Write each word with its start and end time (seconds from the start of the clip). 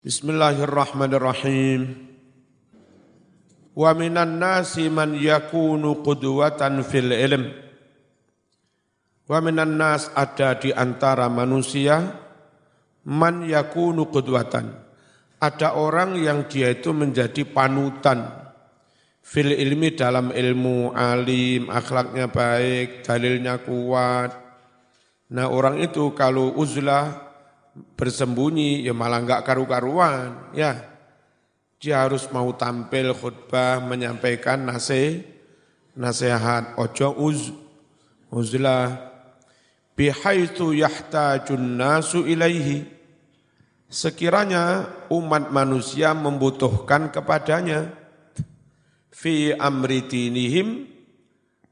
Bismillahirrahmanirrahim. 0.00 1.92
Wa 3.76 3.92
minan 3.92 4.40
nasi 4.40 4.88
man 4.88 5.12
yakunu 5.12 6.00
qudwatan 6.00 6.80
fil 6.80 7.12
ilm. 7.12 7.52
Wa 9.28 9.44
minan 9.44 9.76
nas 9.76 10.08
ada 10.16 10.56
di 10.56 10.72
antara 10.72 11.28
manusia 11.28 12.16
man 13.04 13.44
yakunu 13.44 14.08
qudwatan. 14.08 14.72
Ada 15.36 15.76
orang 15.76 16.16
yang 16.16 16.48
dia 16.48 16.72
itu 16.72 16.96
menjadi 16.96 17.44
panutan 17.44 18.24
fil 19.20 19.52
ilmi 19.52 20.00
dalam 20.00 20.32
ilmu 20.32 20.96
alim, 20.96 21.68
akhlaknya 21.68 22.32
baik, 22.32 23.04
dalilnya 23.04 23.60
kuat. 23.60 24.32
Nah 25.36 25.52
orang 25.52 25.76
itu 25.84 26.16
kalau 26.16 26.56
uzlah 26.56 27.29
bersembunyi 27.74 28.82
ya 28.82 28.94
malah 28.94 29.22
enggak 29.22 29.46
karu-karuan 29.46 30.52
ya. 30.56 30.90
Dia 31.80 32.04
harus 32.04 32.28
mau 32.28 32.52
tampil 32.52 33.16
khutbah 33.16 33.80
menyampaikan 33.80 34.68
nase 34.68 35.24
nasihat. 35.96 36.76
Ojo 36.76 37.16
uz 37.16 37.48
uzlah. 38.28 39.10
Bihaitsu 39.96 40.76
yahtajun 40.76 41.80
nasu 41.80 42.28
ilaihi. 42.28 42.84
Sekiranya 43.90 44.86
umat 45.10 45.50
manusia 45.50 46.14
membutuhkan 46.14 47.10
kepadanya 47.10 47.90
fi 49.10 49.50
amri 49.56 50.06
dinihim 50.06 50.86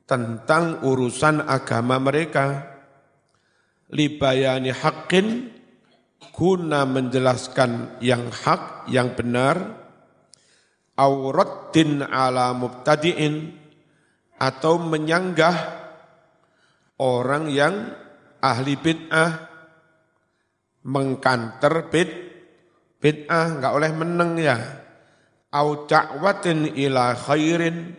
tentang 0.09 0.82
urusan 0.88 1.45
agama 1.45 2.01
mereka. 2.01 2.65
Libayani 3.92 4.73
haqqin 4.73 5.57
guna 6.34 6.82
menjelaskan 6.86 8.02
yang 8.02 8.30
hak, 8.30 8.90
yang 8.90 9.14
benar, 9.14 9.59
auratin 10.98 12.02
ala 12.02 12.51
mubtadi'in, 12.54 13.54
atau 14.38 14.78
menyanggah 14.78 15.56
orang 16.98 17.51
yang 17.51 17.74
ahli 18.43 18.74
bid'ah, 18.78 19.30
mengkanter 20.87 21.90
bid, 21.90 22.10
bid'ah, 23.02 23.59
enggak 23.59 23.74
oleh 23.74 23.90
meneng 23.95 24.38
ya, 24.38 24.59
au 25.54 25.87
da'watin 25.87 26.71
ila 26.74 27.15
khairin, 27.15 27.95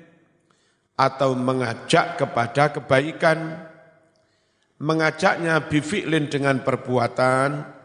atau 0.99 1.31
mengajak 1.35 2.19
kepada 2.19 2.75
kebaikan, 2.75 3.67
mengajaknya 4.79 5.63
bifi'lin 5.72 6.27
dengan 6.27 6.59
perbuatan, 6.63 7.78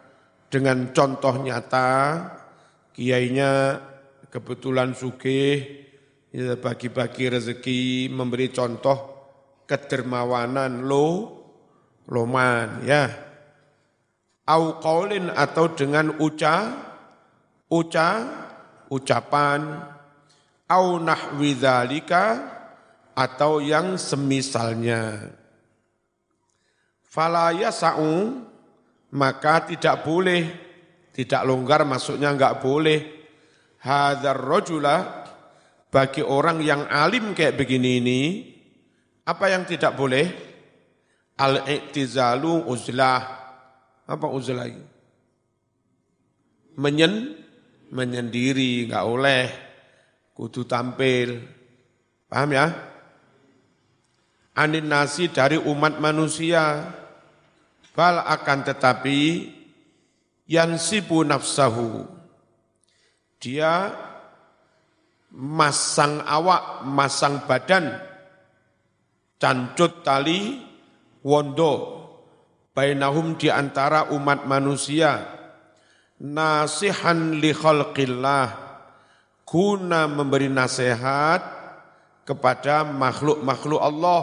dengan 0.54 0.94
contoh 0.94 1.42
nyata, 1.42 2.22
kiainya 2.94 3.82
kebetulan 4.30 4.94
sugih, 4.94 5.82
bagi-bagi 6.62 7.26
rezeki, 7.26 8.06
memberi 8.14 8.54
contoh 8.54 8.98
kedermawanan 9.66 10.86
lo, 10.86 11.10
loman, 12.06 12.86
ya. 12.86 13.10
Au 14.46 14.78
qaulin 14.78 15.26
atau 15.34 15.74
dengan 15.74 16.22
uca, 16.22 16.70
uca, 17.66 18.10
ucapan, 18.94 19.90
au 20.70 21.02
nahwi 21.02 21.58
atau 23.18 23.58
yang 23.58 23.98
semisalnya. 23.98 25.34
Fala 27.02 27.50
yasa'u 27.50 28.53
maka 29.14 29.62
tidak 29.70 30.02
boleh, 30.02 30.42
tidak 31.14 31.46
longgar 31.46 31.86
maksudnya 31.86 32.34
enggak 32.34 32.58
boleh. 32.58 33.22
Hadar 33.84 34.40
rojula 34.40 35.26
bagi 35.92 36.24
orang 36.24 36.58
yang 36.64 36.88
alim 36.90 37.36
kayak 37.36 37.54
begini 37.54 38.00
ini, 38.02 38.20
apa 39.22 39.44
yang 39.52 39.62
tidak 39.68 39.94
boleh? 39.94 40.26
Al-i'tizalu 41.38 42.66
uzlah. 42.66 43.22
Apa 44.04 44.26
uzlah 44.28 44.66
ini? 44.66 44.86
Menyen, 46.74 47.38
menyendiri, 47.94 48.90
enggak 48.90 49.04
oleh. 49.06 49.44
Kudu 50.34 50.66
tampil. 50.66 51.38
Paham 52.26 52.50
ya? 52.50 52.66
Anin 54.58 54.86
nasi 54.90 55.30
dari 55.30 55.58
umat 55.58 56.02
manusia 56.02 56.90
Bal 57.94 58.26
akan 58.26 58.66
tetapi 58.66 59.20
yansibu 60.50 61.22
nafsahu. 61.22 62.10
Dia 63.38 63.94
masang 65.30 66.26
awak, 66.26 66.82
masang 66.90 67.46
badan, 67.46 67.94
cancut 69.38 70.02
tali, 70.02 70.58
wondo, 71.22 72.02
bainahum 72.74 73.38
di 73.38 73.46
antara 73.46 74.10
umat 74.10 74.42
manusia, 74.42 75.22
nasihan 76.18 77.38
li 77.38 77.54
khalqillah, 77.54 78.46
guna 79.46 80.10
memberi 80.10 80.50
nasihat 80.50 81.42
kepada 82.26 82.82
makhluk-makhluk 82.82 83.82
Allah, 83.82 84.22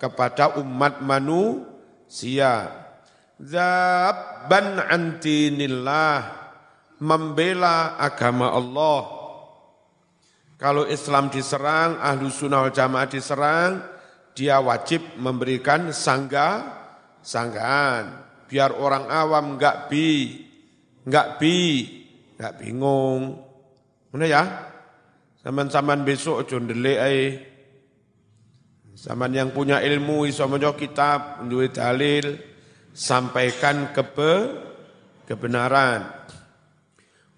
kepada 0.00 0.56
umat 0.62 1.04
manusia 1.04 2.87
Zabban 3.38 4.82
antinillah, 4.82 6.18
membela 6.98 7.94
agama 7.94 8.50
Allah. 8.50 9.02
Kalau 10.58 10.90
Islam 10.90 11.30
diserang, 11.30 12.02
ahlu 12.02 12.34
sunnah 12.34 12.66
wal 12.66 12.74
jamaah 12.74 13.06
diserang, 13.06 13.78
dia 14.34 14.58
wajib 14.58 15.14
memberikan 15.22 15.94
sangga, 15.94 16.66
sanggaan. 17.22 18.26
Biar 18.50 18.74
orang 18.74 19.06
awam 19.06 19.54
enggak 19.54 19.86
bi, 19.86 20.42
enggak 21.06 21.38
bi, 21.38 21.86
enggak 22.34 22.58
bingung. 22.58 23.38
Mana 24.10 24.26
ya? 24.26 24.42
Saman-saman 25.46 26.02
besok 26.02 26.42
ojo 26.42 26.58
ndelik 26.58 26.98
ae. 26.98 27.22
Saman 28.98 29.30
yang 29.30 29.54
punya 29.54 29.78
ilmu 29.78 30.26
iso 30.26 30.42
kitab, 30.74 31.46
duwe 31.46 31.70
dalil, 31.70 32.34
sampaikan 32.98 33.94
kebe, 33.94 34.58
kebenaran. 35.30 36.10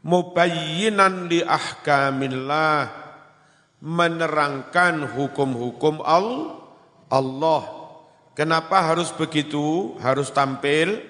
Mubayyinan 0.01 1.29
li 1.29 1.45
ahkamillah, 1.45 2.89
menerangkan 3.85 5.05
hukum-hukum 5.13 6.01
Allah. 7.13 7.63
Kenapa 8.33 8.81
harus 8.81 9.13
begitu? 9.13 10.01
Harus 10.01 10.33
tampil? 10.33 11.05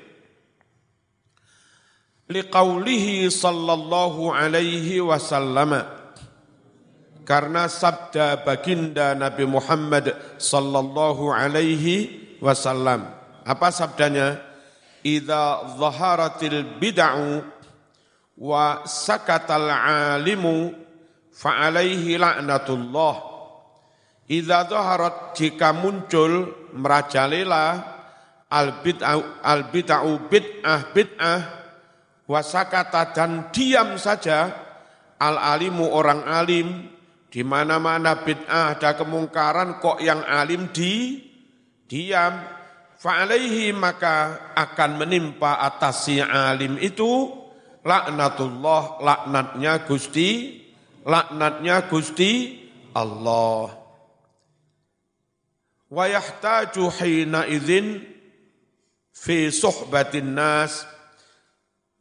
Liqaulihi 2.26 3.30
sallallahu 3.30 4.34
alaihi 4.34 4.98
wasallam. 4.98 5.86
Karena 7.22 7.70
sabda 7.70 8.42
baginda 8.42 9.14
Nabi 9.14 9.46
Muhammad 9.46 10.18
sallallahu 10.42 11.30
alaihi 11.30 12.18
wasallam 12.42 13.19
apa 13.44 13.68
sabdanya? 13.72 14.40
Idza 15.00 15.76
zaharatil 15.80 16.76
bid'u 16.76 17.40
wa 18.40 18.84
sakatal 18.84 19.68
alimu 19.72 20.76
fa 21.32 21.68
alaihi 21.68 22.20
la'natullah. 22.20 23.14
Idza 24.30 24.68
zaharat 24.68 25.34
jika 25.34 25.72
muncul 25.74 26.52
merajalela 26.76 27.82
al 28.50 28.84
bid'u 28.84 29.42
al 29.42 29.60
bid'u 29.72 30.12
bid'ah 30.28 30.80
bid'ah 30.94 31.40
wa 32.30 32.40
sakata 32.44 33.10
dan 33.10 33.50
diam 33.50 33.98
saja 33.98 34.54
al 35.18 35.34
alimu 35.34 35.90
orang 35.90 36.22
alim 36.30 36.68
di 37.30 37.42
mana-mana 37.42 38.22
bid'ah 38.22 38.78
ada 38.78 38.94
kemungkaran 38.94 39.82
kok 39.82 39.98
yang 39.98 40.22
alim 40.22 40.70
di 40.70 41.26
diam 41.90 42.59
fa'alaihi 43.00 43.72
maka 43.72 44.52
akan 44.52 45.00
menimpa 45.00 45.56
atas 45.64 46.04
si 46.04 46.20
alim 46.20 46.76
itu 46.76 47.32
laknatullah 47.80 49.00
laknatnya 49.00 49.88
Gusti 49.88 50.60
laknatnya 51.08 51.88
Gusti 51.88 52.60
Allah. 52.92 53.72
Wa 55.90 56.04
yahtaju 56.06 56.86
hina 57.00 57.48
idzin 57.48 58.04
fi 59.10 59.48
suhbatin 59.50 60.36
nas. 60.36 60.86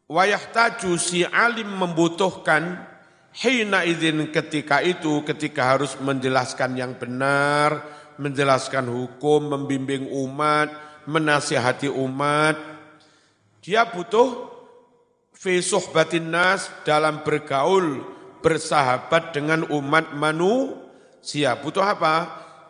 Wa 0.10 0.28
yahtaju 0.28 1.00
si 1.00 1.24
alim 1.26 1.70
membutuhkan 1.80 2.86
hina 3.34 3.86
idzin 3.88 4.30
ketika 4.34 4.84
itu 4.84 5.22
ketika 5.26 5.78
harus 5.78 5.96
menjelaskan 6.02 6.76
yang 6.78 6.94
benar 6.98 7.82
menjelaskan 8.20 8.92
hukum 8.92 9.48
membimbing 9.56 10.12
umat 10.12 10.89
menasihati 11.10 11.90
umat, 11.90 12.56
dia 13.66 13.90
butuh 13.90 14.46
fi 15.34 15.58
suhbatin 15.58 16.30
nas 16.30 16.70
dalam 16.86 17.26
bergaul 17.26 18.06
bersahabat 18.46 19.36
dengan 19.36 19.66
umat 19.74 20.14
manusia. 20.14 21.58
Butuh 21.58 21.84
apa? 21.84 22.16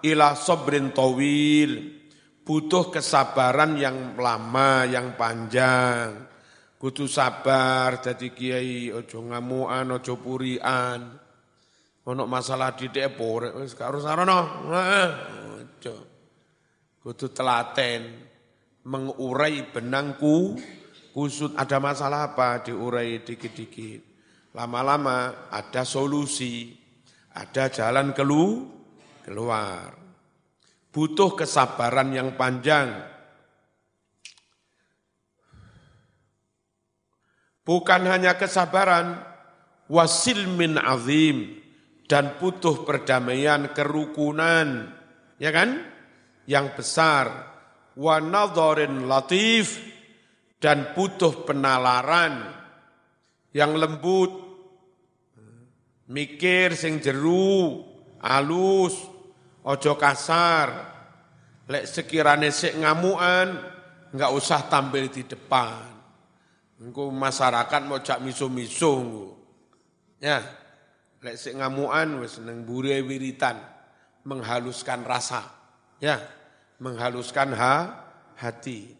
Ila 0.01 0.33
sobrin 0.39 0.95
tawil. 0.95 1.99
Butuh 2.47 2.89
kesabaran 2.89 3.77
yang 3.77 4.17
lama, 4.17 4.81
yang 4.89 5.13
panjang. 5.13 6.25
Kudu 6.79 7.11
sabar 7.11 7.99
jadi 7.99 8.31
kiai, 8.31 8.89
ojo 8.89 9.21
ngamuan, 9.21 9.85
ojo 9.93 10.17
purian. 10.17 11.19
Ono 12.07 12.23
masalah 12.25 12.73
di 12.73 12.89
wis 12.89 13.77
karo 13.77 14.01
sarono. 14.01 14.39
Ojo. 15.61 16.08
Kudu 17.09 17.33
telaten 17.33 18.05
mengurai 18.85 19.65
benangku 19.65 20.61
kusut 21.09 21.57
ada 21.57 21.81
masalah 21.81 22.29
apa 22.29 22.61
diurai 22.61 23.25
dikit-dikit. 23.25 24.05
Lama-lama 24.53 25.49
ada 25.49 25.81
solusi, 25.89 26.69
ada 27.33 27.65
jalan 27.73 28.13
kelu, 28.13 28.61
keluar. 29.25 29.97
Butuh 30.93 31.33
kesabaran 31.33 32.13
yang 32.13 32.37
panjang. 32.37 32.93
Bukan 37.65 38.05
hanya 38.05 38.37
kesabaran, 38.37 39.17
wasil 39.89 40.45
min 40.45 40.77
azim, 40.77 41.57
dan 42.05 42.37
butuh 42.37 42.85
perdamaian 42.85 43.65
kerukunan, 43.73 44.93
ya 45.41 45.49
kan? 45.49 45.97
Yang 46.49 46.81
besar, 46.81 47.25
wa 47.93 48.17
latif, 49.05 49.85
dan 50.57 50.97
butuh 50.97 51.45
penalaran, 51.45 52.49
yang 53.53 53.77
lembut, 53.77 54.33
mikir 56.09 56.73
sing 56.73 56.97
jeru, 56.99 57.85
alus, 58.19 58.97
ojo 59.63 59.93
kasar. 59.95 60.97
Lek 61.69 61.85
sekirane 61.85 62.49
sik 62.49 62.81
ngamuan, 62.81 63.53
enggak 64.09 64.33
usah 64.33 64.65
tampil 64.67 65.07
di 65.13 65.21
depan. 65.29 65.85
Engko 66.81 67.13
masyarakat 67.13 67.81
mau 67.85 68.01
cak 68.01 68.23
miso-miso 68.25 69.05
Ya. 70.17 70.41
Lek 71.19 71.35
sik 71.35 71.59
ngamuan 71.59 72.23
wis 72.23 72.39
seneng 72.39 72.63
bure 72.63 72.99
wiritan, 73.05 73.59
menghaluskan 74.25 75.03
rasa. 75.03 75.45
Ya, 75.99 76.15
menghaluskan 76.79 77.53
ha, 77.55 77.75
hati. 78.39 78.99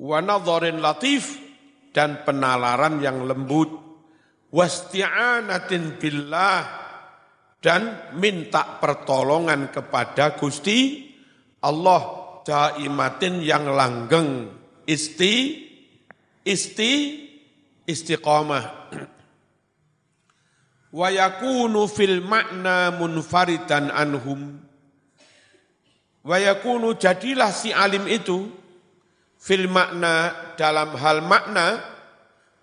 wa 0.00 0.16
latif 0.24 1.36
dan 1.92 2.24
penalaran 2.24 3.04
yang 3.04 3.28
lembut 3.28 3.68
wasti'anatin 4.48 6.00
billah 6.00 6.64
dan 7.60 8.08
minta 8.16 8.80
pertolongan 8.80 9.68
kepada 9.68 10.40
Gusti 10.40 11.04
Allah 11.60 12.02
daimatin 12.48 13.44
yang 13.44 13.68
langgeng 13.68 14.48
isti 14.88 15.68
isti 16.48 16.92
istiqamah 17.84 18.64
wa 20.90 21.08
yakunu 21.10 21.86
fil 21.86 22.22
makna 22.22 22.94
munfaridan 22.94 23.90
anhum. 23.90 24.58
Wa 26.20 26.36
yakunu 26.36 26.98
jadilah 26.98 27.50
si 27.54 27.72
alim 27.72 28.04
itu 28.10 28.50
fil 29.40 29.70
makna 29.70 30.34
dalam 30.58 30.92
hal 30.98 31.24
makna 31.24 31.80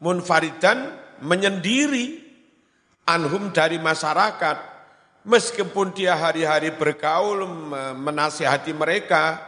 munfaridan 0.04 0.94
menyendiri 1.24 2.22
anhum 3.08 3.50
dari 3.50 3.82
masyarakat. 3.82 4.78
Meskipun 5.28 5.92
dia 5.92 6.16
hari-hari 6.16 6.72
bergaul 6.72 7.44
menasihati 8.00 8.72
mereka 8.72 9.44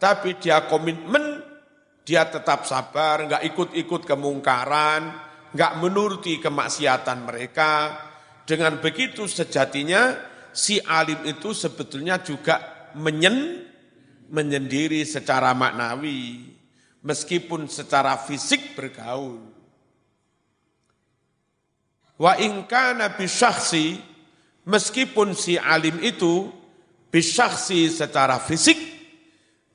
tapi 0.00 0.40
dia 0.40 0.64
komitmen 0.64 1.44
dia 2.00 2.24
tetap 2.24 2.64
sabar 2.64 3.28
nggak 3.28 3.44
ikut-ikut 3.52 4.08
kemungkaran 4.08 5.12
nggak 5.52 5.72
menuruti 5.84 6.40
kemaksiatan 6.40 7.28
mereka 7.28 8.07
dengan 8.48 8.80
begitu 8.80 9.28
sejatinya 9.28 10.16
si 10.56 10.80
alim 10.80 11.20
itu 11.28 11.52
sebetulnya 11.52 12.16
juga 12.24 12.88
menyen 12.96 13.68
menyendiri 14.32 15.04
secara 15.04 15.52
maknawi 15.52 16.48
meskipun 17.04 17.68
secara 17.68 18.16
fisik 18.16 18.72
bergaul. 18.72 19.52
Wa 22.18 22.34
ingkana 22.40 23.14
bisyaksi, 23.14 24.00
meskipun 24.66 25.38
si 25.38 25.54
alim 25.54 26.02
itu 26.02 26.50
bisyaksi 27.14 27.86
secara 27.86 28.42
fisik, 28.42 28.74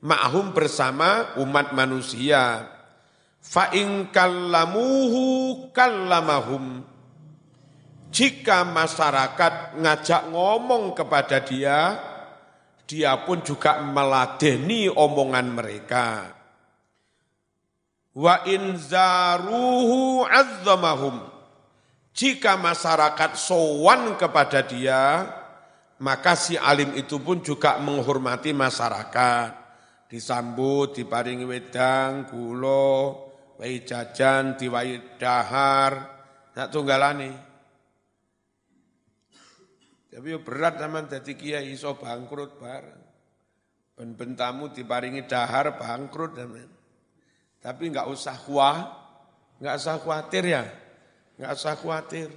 ma'hum 0.04 0.52
bersama 0.52 1.32
umat 1.40 1.72
manusia. 1.72 2.68
Fa 3.40 3.72
in 3.72 4.12
kallamahum. 4.12 5.64
Jika 8.14 8.62
masyarakat 8.62 9.74
ngajak 9.74 10.30
ngomong 10.30 10.94
kepada 10.94 11.42
dia, 11.42 11.98
dia 12.86 13.18
pun 13.26 13.42
juga 13.42 13.82
meladeni 13.82 14.86
omongan 14.86 15.46
mereka. 15.50 16.30
Wa 18.14 18.46
inzaruhu 18.46 20.22
azzamahum. 20.30 21.26
Jika 22.14 22.54
masyarakat 22.54 23.34
sowan 23.34 24.14
kepada 24.14 24.62
dia 24.62 25.26
maka 25.98 26.38
si 26.38 26.54
alim 26.54 26.94
itu 26.94 27.18
pun 27.18 27.42
juga 27.42 27.82
menghormati 27.82 28.54
masyarakat. 28.54 29.66
Disambut 30.06 30.94
diparingi 30.94 31.42
wedang 31.42 32.30
gulo 32.30 32.94
wai 33.58 33.82
jajan 33.82 34.54
diwai 34.54 35.18
dahar. 35.18 35.92
Nak 36.54 36.70
tunggalane 36.70 37.53
tapi 40.14 40.38
berat 40.38 40.78
zaman 40.78 41.10
jadi 41.10 41.32
kiai 41.34 41.66
iso 41.74 41.98
bangkrut 41.98 42.62
bareng 42.62 43.02
ben 43.98 44.14
bentamu 44.14 44.70
diparingi 44.70 45.26
dahar 45.26 45.74
bangkrut 45.74 46.38
zaman 46.38 46.74
tapi 47.64 47.88
nggak 47.88 48.12
usah 48.12 48.36
kuah, 48.44 48.76
nggak 49.56 49.74
usah 49.80 49.96
khawatir 49.96 50.44
ya, 50.52 50.68
nggak 51.40 51.52
usah 51.56 51.80
khawatir. 51.80 52.28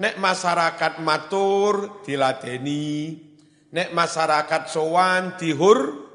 Nek 0.00 0.16
masyarakat 0.16 1.04
matur 1.04 2.00
diladeni, 2.00 3.20
nek 3.68 3.92
masyarakat 3.92 4.72
sowan 4.72 5.36
dihur, 5.36 6.08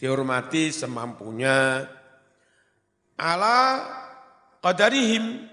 dihormati 0.00 0.72
semampunya. 0.72 1.84
Ala 3.20 3.60
qadarihim, 4.64 5.44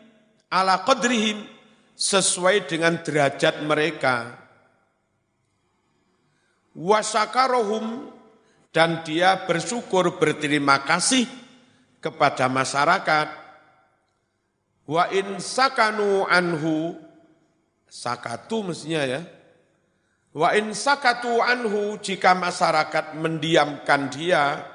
ala 0.47 0.87
qadrihim, 0.87 1.43
sesuai 1.91 2.71
dengan 2.71 3.03
derajat 3.03 3.67
mereka. 3.67 4.42
Wasakarohum, 6.73 8.09
dan 8.73 9.05
dia 9.05 9.45
bersyukur 9.45 10.17
berterima 10.17 10.81
kasih 10.81 11.29
kepada 12.01 12.49
masyarakat. 12.49 13.27
Wa 14.89 15.07
in 15.13 15.37
sakanu 15.39 16.25
anhu 16.25 16.97
sakatu 17.85 18.73
mestinya 18.73 19.05
ya. 19.05 19.21
Wa 20.33 20.57
in 20.57 20.73
sakatu 20.73 21.39
anhu 21.39 22.01
jika 22.01 22.33
masyarakat 22.33 23.21
mendiamkan 23.21 24.09
dia 24.09 24.73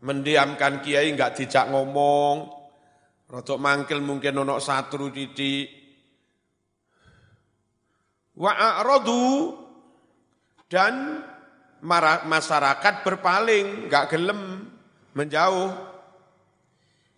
mendiamkan 0.00 0.80
kiai 0.80 1.12
enggak 1.12 1.36
dijak 1.36 1.68
ngomong 1.68 2.48
rotok 3.30 3.60
mangkil 3.60 4.00
mungkin 4.00 4.42
ono 4.42 4.56
satru 4.58 5.12
didik 5.12 5.68
wa 8.40 8.50
a'radu 8.50 9.54
dan 10.70 11.26
masyarakat 12.24 13.02
berpaling 13.02 13.90
enggak 13.90 14.14
gelem 14.14 14.70
menjauh. 15.18 15.74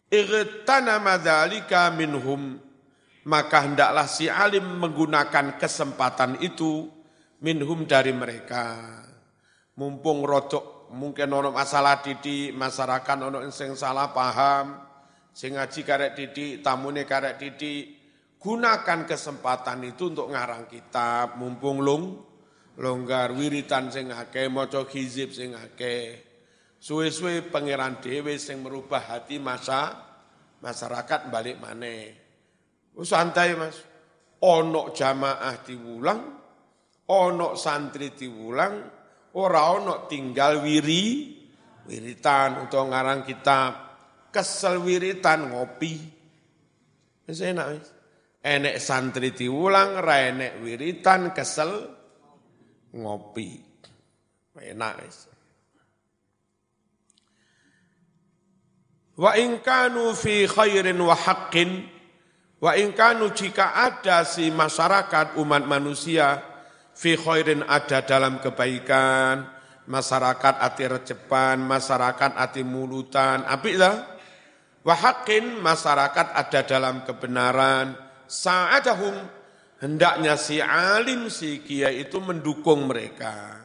Igtanama 0.09 1.21
dzalika 1.21 1.93
minhum. 1.93 2.57
Maka 3.23 3.71
hendaklah 3.71 4.11
si 4.11 4.27
alim 4.27 4.83
menggunakan 4.83 5.55
kesempatan 5.55 6.43
itu 6.43 6.91
minhum 7.39 7.87
dari 7.87 8.11
mereka. 8.11 8.83
Mumpung 9.79 10.27
rodok 10.27 10.91
mungkin 10.93 11.31
ono 11.31 11.55
masalah 11.55 12.03
didi 12.03 12.51
masyarakat 12.51 13.17
ono 13.23 13.47
sing 13.55 13.79
salah 13.79 14.11
paham, 14.11 14.75
sing 15.31 15.55
ngaji 15.55 15.81
karek 15.87 16.13
didi, 16.19 16.47
tamune 16.61 17.07
karek 17.07 17.39
didi, 17.39 17.95
gunakan 18.43 19.07
kesempatan 19.07 19.87
itu 19.87 20.13
untuk 20.13 20.35
ngarang 20.35 20.67
kitab, 20.67 21.39
mumpung 21.39 21.79
lung, 21.79 22.32
longgar 22.81 23.37
wiritan 23.37 23.93
sing 23.93 24.09
akeh, 24.09 24.49
maca 24.49 24.87
hizib 24.89 25.35
sing 25.35 25.53
akeh. 25.53 26.33
Suwe-suwe 26.83 27.47
pangeran 27.47 28.03
dewe 28.03 28.41
sing 28.41 28.65
merubah 28.65 29.15
hati 29.15 29.39
masa 29.39 29.95
masyarakat 30.59 31.31
balik 31.31 31.63
mana. 31.63 32.11
Oh, 32.99 33.07
santai 33.07 33.55
mas. 33.55 33.79
Onok 34.43 34.91
jamaah 34.91 35.63
diwulang, 35.63 36.21
onok 37.07 37.55
santri 37.55 38.11
diwulang, 38.11 38.75
ora 39.39 39.71
onok 39.79 40.11
tinggal 40.11 40.59
wiri, 40.67 41.31
wiritan 41.87 42.67
untuk 42.67 42.91
ngarang 42.91 43.23
kitab. 43.23 43.73
Kesel 44.35 44.83
wiritan 44.83 45.55
ngopi. 45.55 45.95
Wis 47.31 47.39
enak. 47.39 47.87
Enek 48.43 48.83
santri 48.83 49.31
diulang, 49.31 50.03
ra 50.03 50.27
enek 50.27 50.59
wiritan 50.59 51.31
kesel 51.31 52.02
ngopi. 52.97 53.61
Enak 54.53 54.95
wis. 55.03 55.19
Wa 59.17 59.37
in 59.37 59.61
fi 60.17 60.49
khairin 60.49 60.97
wa 61.01 61.13
haqqin 61.13 61.85
wa 62.63 62.73
in 62.77 62.97
jika 63.37 63.77
ada 63.77 64.25
si 64.25 64.49
masyarakat 64.49 65.37
umat 65.37 65.69
manusia 65.69 66.41
fi 66.97 67.17
khairin 67.17 67.65
ada 67.65 68.05
dalam 68.05 68.41
kebaikan, 68.41 69.49
masyarakat 69.89 70.55
ati 70.61 70.85
recepan, 70.89 71.61
masyarakat 71.61 72.33
ati 72.37 72.63
mulutan, 72.65 73.45
apik 73.45 73.77
lah. 73.77 74.17
Wa 74.83 74.95
haqqin 74.97 75.61
masyarakat 75.61 76.35
ada 76.35 76.61
dalam 76.67 77.07
kebenaran, 77.07 77.95
sa'adahum 78.27 79.42
hendaknya 79.83 80.39
si 80.39 80.63
alim 80.63 81.27
si 81.27 81.59
kiai 81.61 82.07
itu 82.07 82.23
mendukung 82.23 82.87
mereka. 82.87 83.59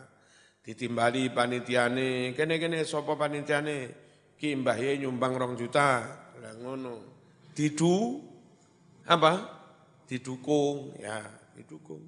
Ditimbali 0.65 1.31
panitiane, 1.31 2.35
kene-kene 2.35 2.83
sapa 2.83 3.15
panitiane? 3.15 4.03
Ki 4.35 4.51
Mbah 4.53 4.77
nyumbang 4.99 5.39
rong 5.39 5.53
juta, 5.55 6.03
ngono. 6.61 6.95
Didu 7.55 8.21
apa? 9.07 9.33
Didukung, 10.05 10.93
ya, 10.99 11.23
didukung. 11.55 12.03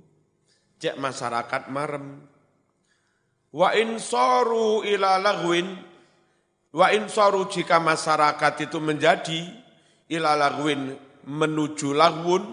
Cek 0.79 0.95
masyarakat 0.99 1.71
marem. 1.73 2.21
Wa 3.49 3.73
in 3.73 3.97
soru 3.97 4.85
ila 4.85 5.17
lagwin, 5.17 5.67
wa 6.75 6.87
in 6.93 7.09
soru 7.09 7.49
jika 7.49 7.81
masyarakat 7.81 8.69
itu 8.69 8.77
menjadi 8.77 9.41
ila 10.13 10.37
lagwin 10.37 10.93
menuju 11.25 11.97
lagwun, 11.97 12.43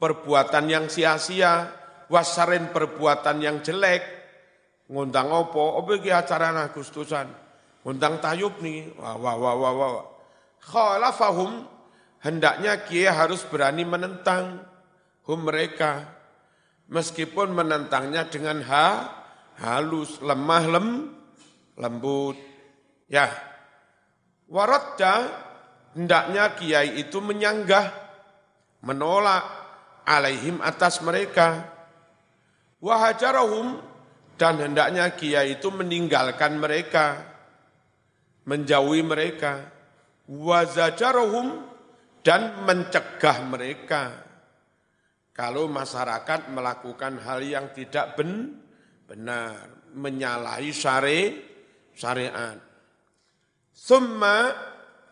perbuatan 0.00 0.64
yang 0.66 0.88
sia-sia, 0.88 1.68
wasarin 2.08 2.72
perbuatan 2.72 3.36
yang 3.44 3.60
jelek, 3.60 4.02
ngundang 4.88 5.28
opo, 5.28 5.78
opo 5.78 6.00
iki 6.00 6.08
acara 6.08 6.50
Agustusan 6.56 7.50
undang 7.84 8.20
tayub 8.20 8.60
nih, 8.60 8.92
wah 8.96 9.16
wah 9.16 9.36
wah 9.36 9.54
wah 9.56 9.72
wah. 9.72 10.06
Khalafahum 10.60 11.64
hendaknya 12.20 12.84
kiai 12.84 13.08
harus 13.08 13.44
berani 13.48 13.84
menentang 13.88 14.64
hum 15.24 15.48
mereka. 15.48 16.20
Meskipun 16.90 17.54
menentangnya 17.54 18.26
dengan 18.26 18.66
ha 18.66 18.86
halus 19.62 20.18
lemah 20.20 20.64
lem 20.66 20.88
lembut. 21.78 22.36
Ya. 23.06 23.30
Waradda 24.50 25.30
hendaknya 25.94 26.58
kiai 26.58 26.98
itu 26.98 27.22
menyanggah 27.22 27.94
menolak 28.82 29.59
alaihim 30.06 30.62
atas 30.64 31.00
mereka 31.04 31.68
wahajarahum 32.80 33.80
dan 34.40 34.56
hendaknya 34.60 35.12
kiai 35.12 35.60
itu 35.60 35.68
meninggalkan 35.68 36.56
mereka 36.56 37.30
menjauhi 38.50 39.02
mereka, 39.06 39.68
wazajarohum 40.26 41.62
dan 42.26 42.64
mencegah 42.66 43.38
mereka. 43.46 44.02
Kalau 45.30 45.70
masyarakat 45.70 46.52
melakukan 46.52 47.22
hal 47.22 47.40
yang 47.40 47.72
tidak 47.72 48.18
ben, 48.18 48.60
benar, 49.06 49.70
menyalahi 49.94 50.70
syari, 50.74 51.22
syariat. 51.96 52.58
Summa 53.72 54.52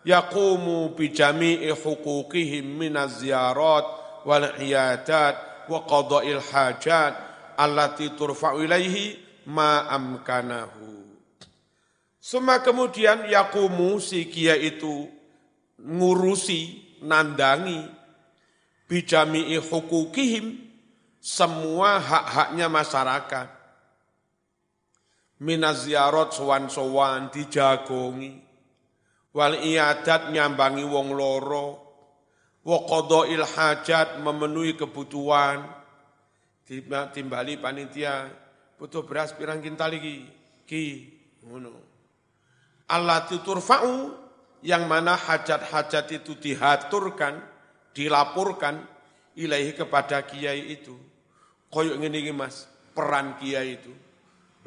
yaqumu 0.05 0.93
bijami'i 0.93 1.73
hukukihim 1.73 2.77
minaz 2.77 3.25
ziyarat 3.25 3.87
wal 4.29 4.61
iyadat 4.61 5.65
wa 5.73 5.89
qada'il 5.89 6.45
hajat 6.45 7.17
allati 7.57 8.13
turfa'u 8.13 8.61
ilaihi 8.61 9.17
ma 9.49 9.89
amkanahu. 9.89 11.09
Semua 12.21 12.61
kemudian 12.61 13.25
yakumu 13.25 13.97
si 14.05 14.29
kia 14.29 14.53
itu 14.53 15.09
ngurusi, 15.81 16.85
nandangi, 17.01 17.89
bijami'i 18.85 19.57
hukukihim, 19.57 20.61
semua 21.25 21.97
hak-haknya 21.97 22.69
masyarakat. 22.69 23.49
Minaziarot 25.41 26.37
sowan-sowan 26.37 27.33
dijagongi, 27.33 28.37
wal 29.33 29.57
iadat 29.57 30.29
nyambangi 30.29 30.85
wong 30.85 31.17
loro, 31.17 31.88
il 32.69 33.45
hajat 33.49 34.21
memenuhi 34.21 34.77
kebutuhan, 34.77 35.65
timbali 37.17 37.57
panitia, 37.57 38.29
butuh 38.77 39.09
beras 39.09 39.33
pirang 39.33 39.65
kintal 39.65 39.89
lagi, 39.89 40.29
ki, 40.69 40.85
ngono. 41.49 41.73
Allah 42.93 43.25
turfa'u 43.25 44.13
yang 44.61 44.85
mana 44.85 45.17
hajat-hajat 45.17 46.21
itu 46.21 46.37
dihaturkan, 46.37 47.41
dilaporkan 47.97 48.85
ilahi 49.33 49.73
kepada 49.73 50.21
kiai 50.29 50.77
itu. 50.77 50.93
Koyok 51.73 52.01
ini 52.05 52.33
mas, 52.33 52.69
peran 52.93 53.37
kiai 53.41 53.81
itu. 53.81 53.93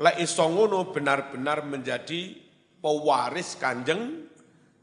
La 0.02 0.18
isongono 0.18 0.90
benar-benar 0.90 1.62
menjadi 1.66 2.34
pewaris 2.82 3.58
kanjeng 3.62 4.26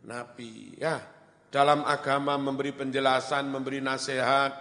Nabi. 0.06 0.78
Ya, 0.78 1.02
dalam 1.48 1.84
agama 1.84 2.36
memberi 2.36 2.76
penjelasan, 2.76 3.48
memberi 3.48 3.80
nasihat, 3.80 4.52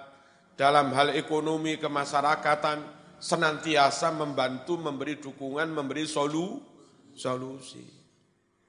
dalam 0.56 0.96
hal 0.96 1.14
ekonomi 1.14 1.76
kemasyarakatan, 1.76 2.82
senantiasa 3.20 4.14
membantu, 4.16 4.80
memberi 4.80 5.20
dukungan, 5.20 5.68
memberi 5.70 6.08
solu, 6.08 6.64
solusi. 7.14 7.84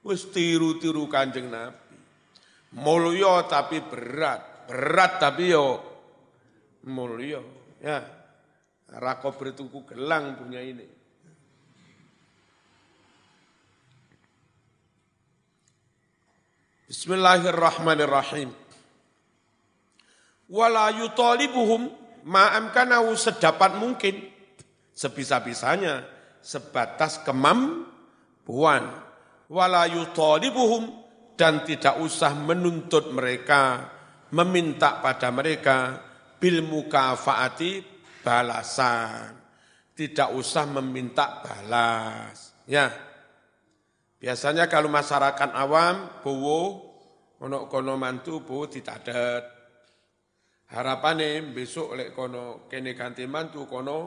Wis 0.03 0.27
tiru-tiru 0.31 1.07
kanjeng 1.11 1.51
Nabi. 1.51 1.87
Mulya 2.69 3.49
tapi 3.49 3.81
berat, 3.81 4.69
berat 4.69 5.17
tapi 5.17 5.49
yo 5.49 5.81
mulya. 6.85 7.41
Ya. 7.81 7.99
Rako 8.89 9.37
bertuku 9.37 9.85
gelang 9.85 10.33
punya 10.37 10.61
ini. 10.65 10.98
Bismillahirrahmanirrahim. 16.89 18.49
Wala 20.49 20.89
yutalibuhum 20.97 21.85
ma'amkanahu 22.25 23.13
sedapat 23.13 23.77
mungkin, 23.77 24.25
sebisa-bisanya, 24.97 26.01
sebatas 26.41 27.21
kemampuan 27.21 28.89
wala 29.53 29.85
yutalibuhum 29.85 30.89
dan 31.37 31.61
tidak 31.61 32.01
usah 32.01 32.33
menuntut 32.33 33.13
mereka, 33.13 33.85
meminta 34.33 34.97
pada 34.97 35.29
mereka 35.29 35.93
bil 36.41 36.65
mukafaati 36.65 37.85
balasan. 38.25 39.37
Tidak 39.93 40.33
usah 40.33 40.65
meminta 40.65 41.37
balas. 41.45 42.65
Ya. 42.65 43.08
Biasanya 44.19 44.67
kalau 44.67 44.91
masyarakat 44.91 45.55
awam, 45.55 46.19
bowo, 46.19 46.91
ono 47.39 47.71
kono 47.71 47.95
mantu, 47.95 48.43
bowo 48.43 48.67
ditadet. 48.67 49.57
Harapannya 50.69 51.41
besok 51.55 51.97
oleh 51.97 52.11
kono 52.13 52.67
kene 52.67 52.93
ganti 52.93 53.23
mantu 53.25 53.63
kono, 53.65 53.99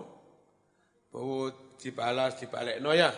bowo 1.09 1.75
dibalas, 1.81 2.39
dibalik 2.39 2.79
no 2.79 2.95
ya 2.95 3.11